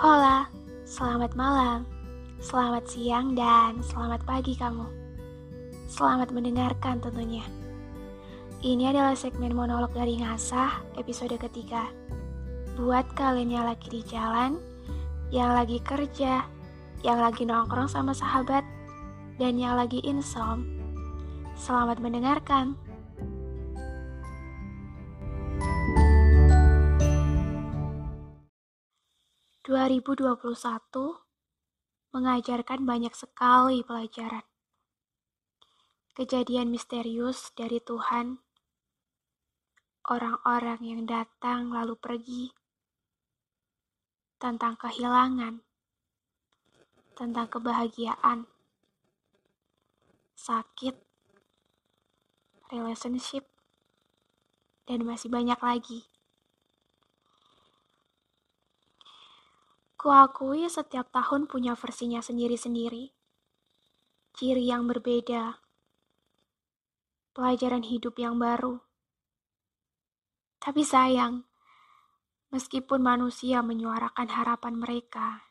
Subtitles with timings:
[0.00, 0.48] Hola,
[0.88, 1.84] selamat malam,
[2.40, 4.88] selamat siang, dan selamat pagi kamu.
[5.92, 7.44] Selamat mendengarkan tentunya.
[8.64, 11.92] Ini adalah segmen monolog dari Ngasah, episode ketiga.
[12.80, 14.56] Buat kalian yang lagi di jalan,
[15.28, 16.48] yang lagi kerja,
[17.04, 18.64] yang lagi nongkrong sama sahabat,
[19.36, 20.64] dan yang lagi insom.
[21.60, 22.72] Selamat mendengarkan.
[29.60, 30.40] 2021
[32.16, 34.40] mengajarkan banyak sekali pelajaran.
[36.16, 38.40] Kejadian misterius dari Tuhan,
[40.08, 42.48] orang-orang yang datang lalu pergi,
[44.40, 45.60] tentang kehilangan,
[47.12, 48.48] tentang kebahagiaan,
[50.40, 50.96] sakit,
[52.72, 53.44] relationship,
[54.88, 56.09] dan masih banyak lagi.
[60.00, 63.12] Kuakui setiap tahun punya versinya sendiri-sendiri.
[64.32, 65.60] Ciri yang berbeda.
[67.36, 68.80] Pelajaran hidup yang baru.
[70.56, 71.44] Tapi sayang,
[72.48, 75.44] meskipun manusia menyuarakan harapan mereka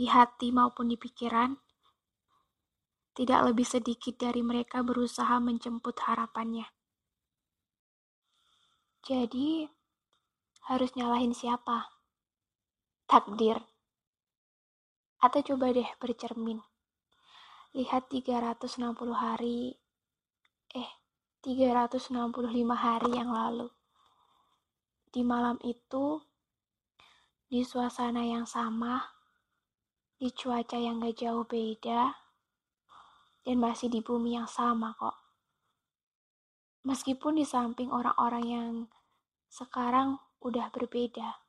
[0.00, 1.52] di hati maupun di pikiran,
[3.12, 6.72] tidak lebih sedikit dari mereka berusaha menjemput harapannya.
[9.04, 9.68] Jadi,
[10.72, 11.97] harus nyalahin siapa?
[13.08, 13.56] Takdir.
[15.18, 16.60] Atau coba deh bercermin.
[17.72, 18.84] Lihat 360
[19.16, 19.80] hari,
[20.76, 20.90] eh
[21.40, 22.12] 365
[22.76, 23.72] hari yang lalu.
[25.08, 26.20] Di malam itu,
[27.48, 29.00] di suasana yang sama,
[30.20, 32.12] di cuaca yang gak jauh beda,
[33.48, 35.16] dan masih di bumi yang sama kok.
[36.84, 38.72] Meskipun di samping orang-orang yang
[39.48, 41.47] sekarang udah berbeda.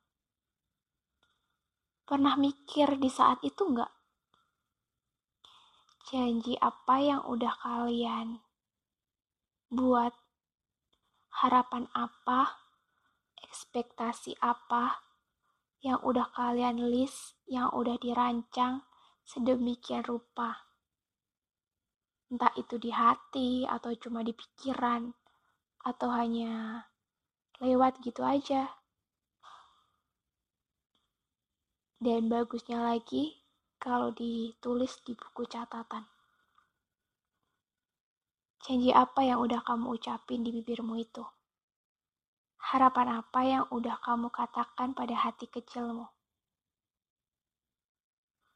[2.10, 3.94] Pernah mikir di saat itu nggak?
[6.10, 8.42] Janji apa yang udah kalian
[9.70, 10.10] buat?
[11.38, 12.66] Harapan apa?
[13.38, 15.06] Ekspektasi apa
[15.86, 18.82] yang udah kalian list, yang udah dirancang
[19.22, 20.66] sedemikian rupa?
[22.26, 25.14] Entah itu di hati atau cuma di pikiran
[25.86, 26.82] atau hanya
[27.62, 28.79] lewat gitu aja.
[32.00, 33.44] Dan bagusnya lagi
[33.76, 36.08] kalau ditulis di buku catatan.
[38.64, 41.20] Janji apa yang udah kamu ucapin di bibirmu itu?
[42.72, 46.08] Harapan apa yang udah kamu katakan pada hati kecilmu?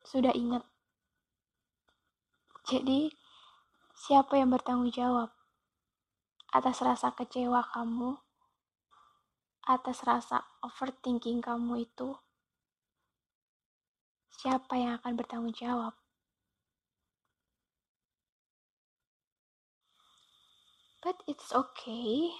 [0.08, 0.64] Sudah ingat?
[2.64, 3.12] Jadi,
[3.92, 5.28] siapa yang bertanggung jawab
[6.48, 8.16] atas rasa kecewa kamu,
[9.68, 12.23] atas rasa overthinking kamu itu?
[14.34, 15.94] Siapa yang akan bertanggung jawab?
[21.04, 22.32] But it's okay.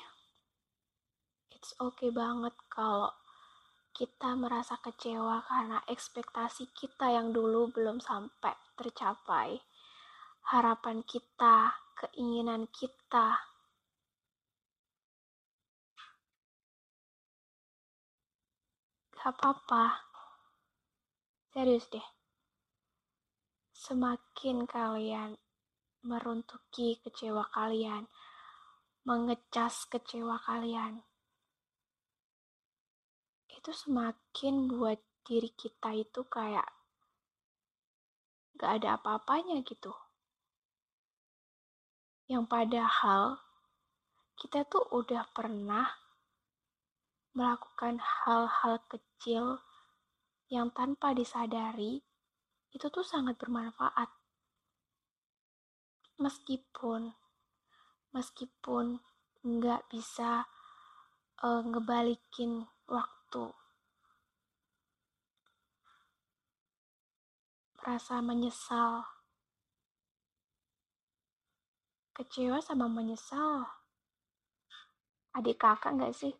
[1.53, 3.13] It's okay banget kalau
[3.95, 9.61] kita merasa kecewa karena ekspektasi kita yang dulu belum sampai tercapai.
[10.49, 13.39] Harapan kita, keinginan kita.
[19.13, 20.14] Gak apa-apa
[21.55, 22.03] Serius deh.
[23.71, 25.39] Semakin kalian
[26.03, 28.11] meruntuki kecewa kalian,
[29.07, 31.07] mengecas kecewa kalian,
[33.55, 36.67] itu semakin buat diri kita itu kayak
[38.59, 39.95] gak ada apa-apanya gitu.
[42.27, 43.39] Yang padahal
[44.35, 45.87] kita tuh udah pernah
[47.31, 49.63] melakukan hal-hal kecil
[50.53, 52.05] yang tanpa disadari
[52.75, 54.11] itu tuh sangat bermanfaat.
[56.19, 57.15] Meskipun
[58.15, 59.03] meskipun
[59.43, 60.47] nggak bisa
[61.43, 63.51] uh, ngebalikin waktu.
[67.85, 69.05] Rasa menyesal.
[72.15, 73.67] Kecewa sama menyesal.
[75.35, 76.33] Adik kakak nggak sih?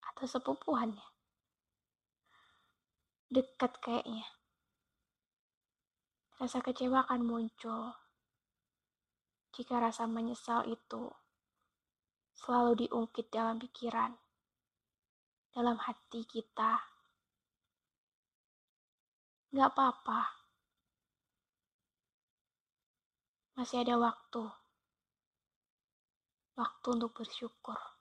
[0.00, 1.17] Atau sepupuan ya?
[3.28, 4.24] Dekat kayaknya.
[6.40, 7.92] Rasa kecewa akan muncul
[9.52, 11.12] jika rasa menyesal itu
[12.32, 14.16] selalu diungkit dalam pikiran,
[15.52, 16.80] dalam hati kita.
[19.52, 20.20] Gak apa-apa.
[23.58, 24.44] Masih ada waktu.
[26.54, 27.98] Waktu untuk bersyukur.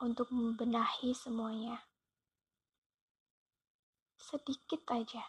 [0.00, 1.80] untuk membenahi semuanya.
[4.26, 5.22] Sedikit aja.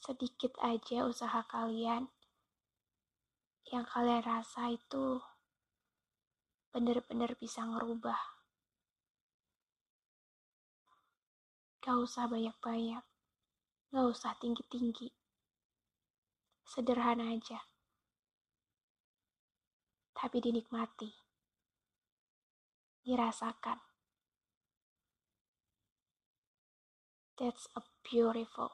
[0.00, 2.08] Sedikit aja usaha kalian
[3.68, 5.20] yang kalian rasa itu
[6.72, 8.16] benar-benar bisa ngerubah.
[11.84, 13.04] Gak usah banyak-banyak,
[13.92, 15.12] gak usah tinggi-tinggi.
[16.64, 17.60] Sederhana aja.
[20.16, 21.12] Tapi dinikmati.
[23.04, 23.95] Dirasakan.
[27.36, 28.72] That's a beautiful.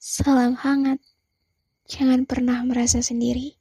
[0.00, 1.04] Salam hangat.
[1.84, 3.59] Jangan pernah merasa sendiri.